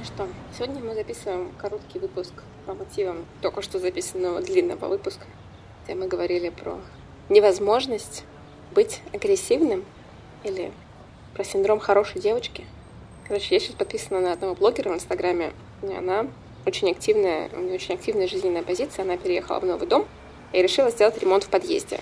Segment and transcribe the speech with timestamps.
[0.00, 0.26] Ну что,
[0.56, 2.32] сегодня мы записываем короткий выпуск
[2.64, 5.26] по мотивам только что записанного длинного выпуска,
[5.84, 6.78] где мы говорили про
[7.28, 8.24] невозможность
[8.74, 9.84] быть агрессивным
[10.42, 10.72] или
[11.34, 12.64] про синдром хорошей девочки.
[13.28, 15.52] Короче, я сейчас подписана на одного блогера в Инстаграме,
[15.82, 16.28] и она
[16.64, 20.08] очень активная, у нее очень активная жизненная позиция, она переехала в новый дом
[20.54, 22.00] и решила сделать ремонт в подъезде.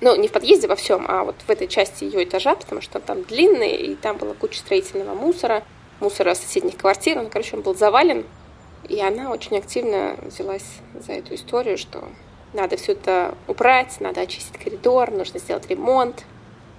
[0.00, 2.98] Ну, не в подъезде во всем, а вот в этой части ее этажа, потому что
[2.98, 5.62] там длинный, и там была куча строительного мусора,
[6.00, 7.22] мусора соседних квартир.
[7.22, 8.24] Ну, короче, он был завален.
[8.88, 12.08] И она очень активно взялась за эту историю, что
[12.52, 16.24] надо все это убрать, надо очистить коридор, нужно сделать ремонт.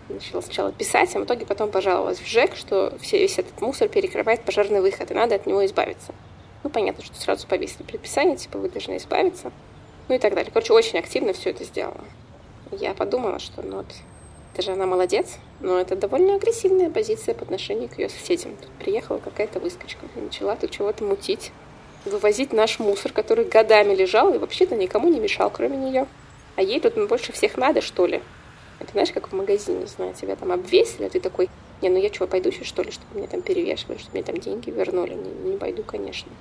[0.09, 3.87] Начала сначала писать, а в итоге потом пожаловалась в ЖЭК, что все, весь этот мусор
[3.87, 6.13] перекрывает пожарный выход, и надо от него избавиться.
[6.63, 9.51] Ну, понятно, что сразу повесили предписание, типа, вы должны избавиться.
[10.09, 10.51] Ну и так далее.
[10.53, 12.03] Короче, очень активно все это сделала
[12.79, 13.87] я подумала, что ну вот,
[14.53, 18.57] это же она молодец, но это довольно агрессивная позиция по отношению к ее соседям.
[18.57, 21.51] Тут приехала какая-то выскочка начала тут чего-то мутить,
[22.05, 26.05] вывозить наш мусор, который годами лежал и вообще-то никому не мешал, кроме нее.
[26.57, 28.21] А ей тут больше всех надо, что ли?
[28.79, 31.49] Это знаешь, как в магазине, не знаю, тебя там обвесили, а ты такой,
[31.81, 34.37] не, ну я что, пойду сейчас, что ли, чтобы мне там перевешивали, чтобы мне там
[34.37, 35.13] деньги вернули?
[35.13, 36.31] Не, не пойду, конечно.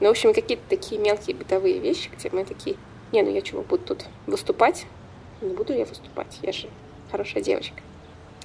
[0.00, 2.76] Ну, в общем, какие-то такие мелкие бытовые вещи, где мы такие,
[3.12, 4.84] не, ну я чего, буду тут выступать,
[5.40, 6.68] не буду я выступать, я же
[7.10, 7.76] хорошая девочка.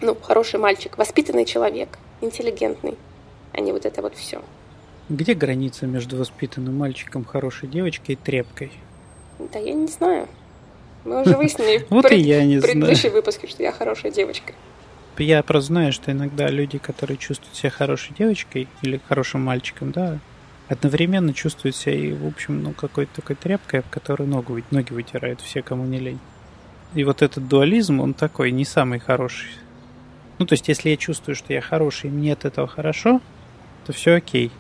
[0.01, 2.97] Ну, хороший мальчик, воспитанный человек, интеллигентный,
[3.53, 4.41] а не вот это вот все.
[5.09, 8.71] Где граница между воспитанным мальчиком, хорошей девочкой и трепкой?
[9.39, 10.27] Да я не знаю.
[11.03, 14.53] Мы уже выяснили вот и я не в предыдущем выпуске, что я хорошая девочка.
[15.17, 20.19] Я просто знаю, что иногда люди, которые чувствуют себя хорошей девочкой или хорошим мальчиком, да,
[20.67, 25.41] одновременно чувствуют себя и, в общем, ну, какой-то такой тряпкой, в которой ногу, ноги вытирают
[25.41, 26.19] все, кому не лень.
[26.94, 29.50] И вот этот дуализм, он такой не самый хороший.
[30.39, 33.22] Ну, то есть, если я чувствую, что я хороший, и мне от этого хорошо,
[33.86, 34.52] то все окей.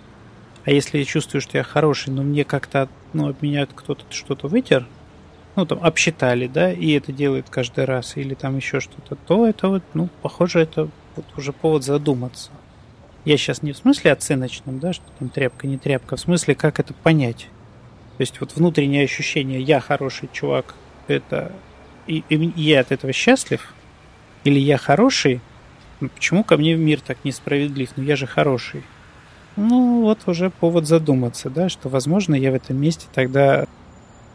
[0.63, 4.47] А если я чувствую, что я хороший, но мне как-то, ну, об меня кто-то что-то
[4.47, 4.85] вытер,
[5.55, 9.67] ну, там, обсчитали, да, и это делает каждый раз, или там еще что-то, то это
[9.67, 12.51] вот, ну, похоже, это вот уже повод задуматься.
[13.25, 16.79] Я сейчас не в смысле оценочном, да, что там тряпка, не тряпка, в смысле, как
[16.79, 17.49] это понять.
[18.17, 20.75] То есть вот внутреннее ощущение «я хороший чувак»—
[21.07, 21.51] это
[22.19, 23.73] и, и я от этого счастлив,
[24.43, 25.41] или я хороший,
[25.99, 27.89] ну, почему ко мне мир так несправедлив?
[27.95, 28.83] Ну я же хороший.
[29.55, 33.67] Ну вот уже повод задуматься, да, что возможно я в этом месте тогда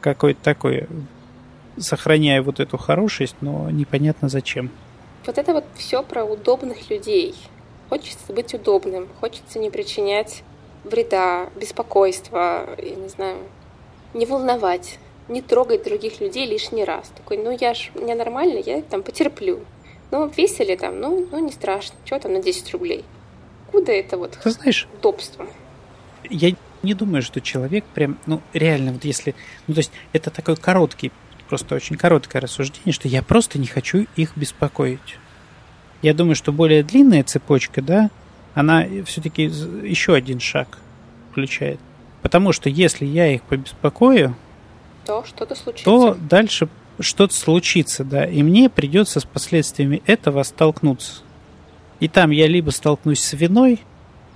[0.00, 0.86] какой-то такой,
[1.78, 4.70] сохраняю вот эту хорошесть, но непонятно зачем.
[5.26, 7.34] Вот это вот все про удобных людей.
[7.88, 10.42] Хочется быть удобным, хочется не причинять
[10.84, 13.38] вреда, беспокойства, я не знаю,
[14.14, 14.98] не волновать
[15.28, 17.10] не трогать других людей лишний раз.
[17.16, 19.60] Такой, ну я ж, мне нормально, я там потерплю.
[20.10, 21.96] Ну, весели там, ну, ну не страшно.
[22.04, 23.04] Чего там на 10 рублей?
[23.72, 25.46] Куда это вот Ты знаешь, удобство?
[26.30, 29.34] Я не думаю, что человек прям, ну, реально, вот если...
[29.66, 31.10] Ну, то есть, это такой короткий,
[31.48, 35.18] просто очень короткое рассуждение, что я просто не хочу их беспокоить.
[36.02, 38.10] Я думаю, что более длинная цепочка, да,
[38.54, 40.78] она все-таки еще один шаг
[41.30, 41.80] включает.
[42.22, 44.36] Потому что если я их побеспокою,
[45.06, 45.84] то что-то случится.
[45.84, 46.68] То дальше
[46.98, 51.22] что-то случится, да, и мне придется с последствиями этого столкнуться.
[52.00, 53.80] И там я либо столкнусь с виной,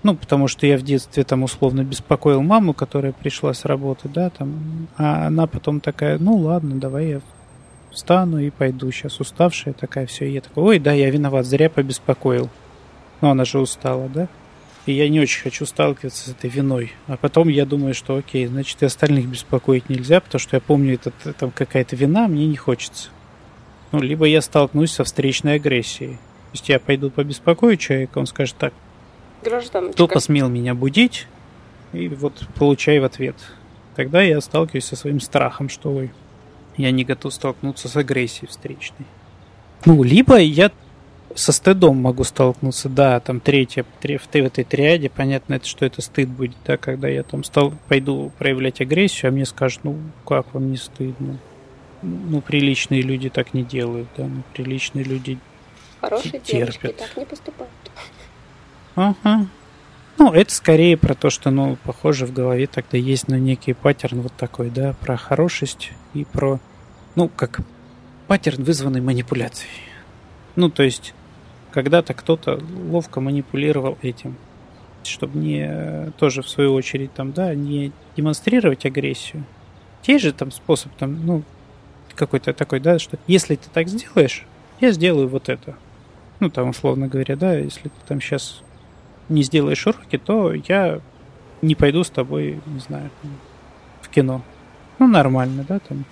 [0.02, 4.30] ну, потому что я в детстве там условно беспокоил маму, которая пришла с работы, да,
[4.30, 7.20] там, а она потом такая, ну ладно, давай я
[7.90, 11.68] встану и пойду, сейчас уставшая такая, все, и я такой, ой, да, я виноват, зря
[11.68, 12.48] побеспокоил.
[13.20, 14.28] Ну, она же устала, да?
[14.90, 16.90] И я не очень хочу сталкиваться с этой виной.
[17.06, 20.94] А потом я думаю, что окей, значит и остальных беспокоить нельзя, потому что я помню,
[20.94, 23.10] это там какая-то вина, мне не хочется.
[23.92, 26.14] Ну, либо я столкнусь со встречной агрессией.
[26.14, 28.74] То есть я пойду побеспокою человека, он скажет так.
[29.44, 29.92] Гражданочка.
[29.92, 31.28] Кто посмел меня будить?
[31.92, 33.36] И вот получай в ответ.
[33.94, 36.10] Тогда я сталкиваюсь со своим страхом, что ой,
[36.76, 39.06] я не готов столкнуться с агрессией встречной.
[39.84, 40.72] Ну, либо я
[41.34, 46.02] со стыдом могу столкнуться, да, там третья, в, в этой триаде, понятно, это, что это
[46.02, 50.52] стыд будет, да, когда я там стал, пойду проявлять агрессию, а мне скажут, ну, как
[50.54, 51.38] вам не стыдно?
[52.02, 55.38] Ну, приличные люди так не делают, да, ну, приличные люди
[56.00, 56.96] Хорошие терпят.
[56.96, 57.70] так не поступают.
[58.94, 59.46] Ага.
[60.18, 64.20] Ну, это скорее про то, что, ну, похоже, в голове тогда есть, ну, некий паттерн
[64.20, 66.60] вот такой, да, про хорошесть и про,
[67.14, 67.60] ну, как
[68.26, 69.70] паттерн, вызванный манипуляцией.
[70.56, 71.14] Ну, то есть,
[71.72, 74.36] когда-то кто-то ловко манипулировал этим,
[75.04, 79.44] чтобы не тоже в свою очередь там, да, не демонстрировать агрессию.
[80.02, 81.42] Те же там способ там, ну,
[82.14, 84.44] какой-то такой, да, что если ты так сделаешь,
[84.80, 85.76] я сделаю вот это.
[86.40, 88.62] Ну, там, условно говоря, да, если ты там сейчас
[89.28, 91.00] не сделаешь уроки, то я
[91.62, 93.10] не пойду с тобой, не знаю,
[94.00, 94.42] в кино.
[94.98, 96.04] Ну, нормально, да, там.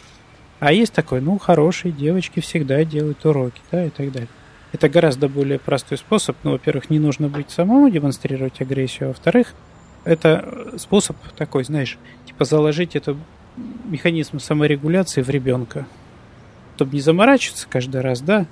[0.60, 4.28] А есть такой, ну, хорошие девочки всегда делают уроки, да, и так далее.
[4.72, 6.36] Это гораздо более простой способ.
[6.42, 9.54] Ну, во-первых, не нужно быть самому демонстрировать агрессию, а во-вторых,
[10.04, 13.16] это способ такой, знаешь, типа заложить это
[13.84, 15.86] механизм саморегуляции в ребенка.
[16.76, 18.46] Чтобы не заморачиваться каждый раз, да?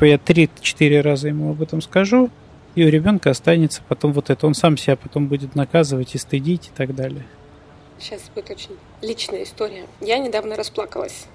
[0.00, 2.30] Я три-четыре раза ему об этом скажу,
[2.74, 4.46] и у ребенка останется потом вот это.
[4.46, 7.24] Он сам себя потом будет наказывать и стыдить и так далее.
[7.98, 9.86] Сейчас будет очень личная история.
[10.02, 11.26] Я недавно расплакалась.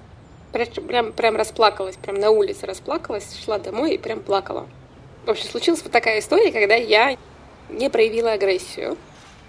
[0.52, 4.68] Прям, прям, расплакалась, прям на улице расплакалась, шла домой и прям плакала.
[5.24, 7.16] В общем, случилась вот такая история, когда я
[7.70, 8.98] не проявила агрессию,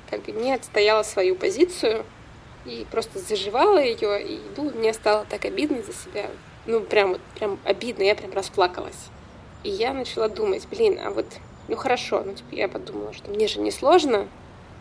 [0.09, 2.05] как бы не отстояла свою позицию
[2.65, 6.27] и просто заживала ее, и ну, мне стало так обидно за себя.
[6.65, 9.09] Ну, прям вот, прям обидно, я прям расплакалась.
[9.63, 11.25] И я начала думать, блин, а вот,
[11.67, 14.27] ну хорошо, ну типа я подумала, что мне же не сложно,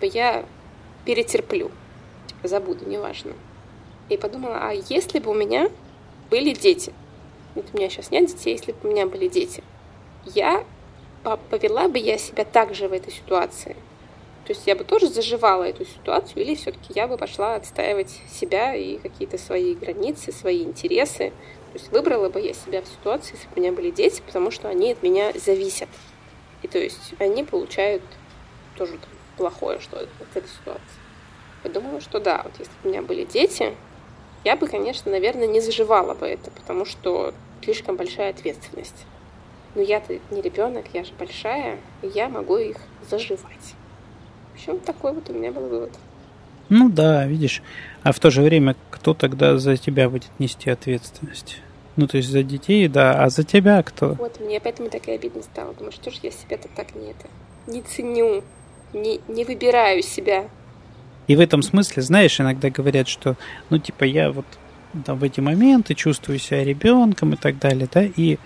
[0.00, 0.44] типа я
[1.04, 1.70] перетерплю,
[2.28, 3.32] типа забуду, неважно.
[4.08, 5.70] И подумала, а если бы у меня
[6.32, 6.92] были дети,
[7.54, 9.62] вот у меня сейчас нет детей, если бы у меня были дети,
[10.24, 10.64] я
[11.50, 13.76] повела бы я себя так же в этой ситуации–
[14.44, 18.74] то есть я бы тоже заживала эту ситуацию, или все-таки я бы пошла отстаивать себя
[18.74, 21.30] и какие-то свои границы, свои интересы.
[21.72, 24.50] То есть выбрала бы я себя в ситуации, если бы у меня были дети, потому
[24.50, 25.88] что они от меня зависят.
[26.62, 28.02] И то есть они получают
[28.76, 28.98] тоже
[29.36, 30.82] плохое что от этой ситуации.
[31.62, 33.74] Я думала, что да, вот если бы у меня были дети,
[34.44, 39.06] я бы, конечно, наверное, не заживала бы это, потому что слишком большая ответственность.
[39.74, 42.76] Но я-то не ребенок, я же большая, и я могу их
[43.08, 43.74] заживать.
[44.52, 45.92] В общем, такой вот у меня был вывод.
[46.68, 47.62] Ну да, видишь.
[48.02, 51.58] А в то же время, кто тогда за тебя будет нести ответственность?
[51.96, 54.14] Ну, то есть за детей, да, а за тебя кто?
[54.14, 55.74] Вот, мне поэтому так и обидно стало.
[55.74, 57.28] Думаю, что ж я себя-то так не это,
[57.66, 58.42] не ценю,
[58.94, 60.48] не, не выбираю себя.
[61.26, 63.36] И в этом смысле, знаешь, иногда говорят, что,
[63.70, 64.46] ну, типа, я вот
[65.04, 68.38] там в эти моменты чувствую себя ребенком и так далее, да, и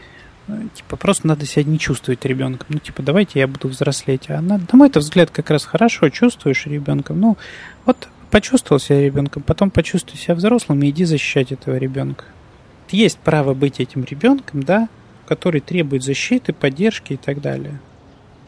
[0.74, 2.66] Типа, просто надо себя не чувствовать ребенком.
[2.68, 4.30] Ну, типа, давайте я буду взрослеть.
[4.30, 7.20] А на, на мой взгляд, как раз хорошо чувствуешь ребенком.
[7.20, 7.36] Ну,
[7.84, 12.24] вот почувствовал себя ребенком, потом почувствуй себя взрослым и иди защищать этого ребенка.
[12.90, 14.88] Есть право быть этим ребенком, да,
[15.26, 17.80] который требует защиты, поддержки и так далее.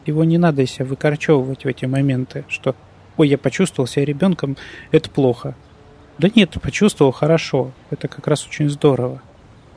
[0.05, 2.75] Его не надо себя выкорчевывать в эти моменты, что
[3.19, 4.57] ой, я почувствовал себя ребенком,
[4.91, 5.55] это плохо.
[6.17, 9.21] Да нет, почувствовал хорошо, это как раз очень здорово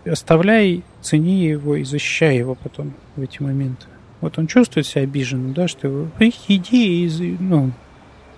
[0.05, 3.87] оставляй, цени его и защищай его потом в эти моменты.
[4.21, 7.73] Вот он чувствует себя обиженным, да, что его, иди и, ну,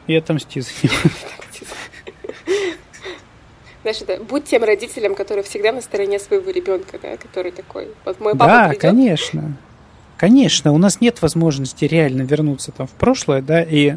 [0.07, 0.95] и отомсти за него.
[3.83, 7.89] Знаешь, это будь тем родителем, который всегда на стороне своего ребенка, да, который такой.
[8.07, 8.81] Вот мой папа Да, придет...
[8.81, 9.57] конечно.
[10.17, 13.97] Конечно, у нас нет возможности реально вернуться там в прошлое, да, и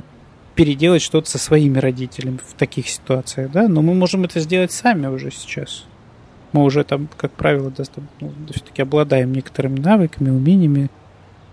[0.57, 5.07] переделать что-то со своими родителями в таких ситуациях, да, но мы можем это сделать сами
[5.07, 5.85] уже сейчас
[6.57, 7.71] мы уже там, как правило,
[8.19, 10.89] ну, все-таки обладаем некоторыми навыками, умениями.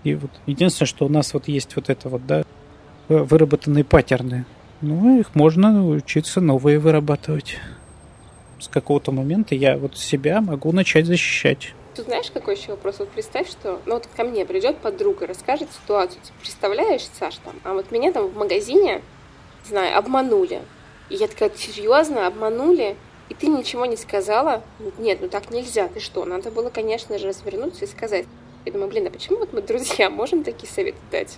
[0.03, 2.43] И вот единственное, что у нас вот есть вот это вот, да,
[3.07, 4.45] выработанные паттерны.
[4.81, 7.57] Ну, их можно учиться новые вырабатывать.
[8.59, 11.73] С какого-то момента я вот себя могу начать защищать.
[11.95, 12.99] Ты знаешь, какой еще вопрос?
[12.99, 16.21] Вот представь, что ну вот ко мне придет подруга, расскажет ситуацию.
[16.23, 19.01] Ты представляешь, Саш, там, а вот меня там в магазине,
[19.63, 20.61] не знаю, обманули.
[21.09, 22.97] И я такая, серьезно, обманули?
[23.29, 24.63] и ты ничего не сказала,
[24.97, 26.25] нет, ну так нельзя, ты что?
[26.25, 28.25] Надо было, конечно же, развернуться и сказать.
[28.65, 31.37] Я думаю, блин, а почему вот мы друзья можем такие советы дать?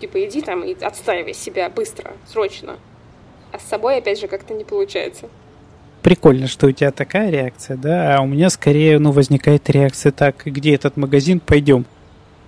[0.00, 2.78] Типа, иди там и отстаивай себя быстро, срочно.
[3.52, 5.28] А с собой, опять же, как-то не получается.
[6.08, 8.16] Прикольно, что у тебя такая реакция, да?
[8.16, 11.84] А у меня скорее, ну, возникает реакция так, где этот магазин, пойдем,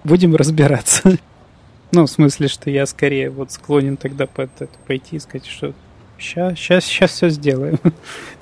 [0.03, 1.19] будем разбираться.
[1.93, 5.75] Ну, в смысле, что я скорее вот склонен тогда под это пойти и сказать, что
[6.19, 7.77] сейчас, сейчас, сейчас все сделаем.
[7.79, 7.91] То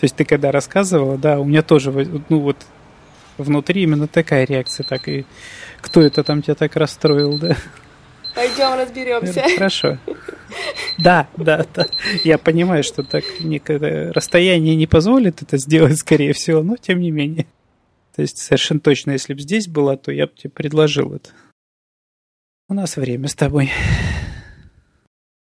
[0.02, 1.90] есть ты когда рассказывала, да, у меня тоже,
[2.28, 2.58] ну вот,
[3.38, 5.26] внутри именно такая реакция, так и
[5.80, 7.56] кто это там тебя так расстроил, да?
[8.36, 9.42] Пойдем разберемся.
[9.56, 9.98] Хорошо.
[10.98, 11.86] Да, да, да.
[12.24, 17.10] Я понимаю, что так некое расстояние не позволит это сделать, скорее всего, но тем не
[17.10, 17.46] менее.
[18.14, 21.30] То есть совершенно точно, если бы здесь была, то я бы тебе предложил это.
[22.68, 23.70] У нас время с тобой.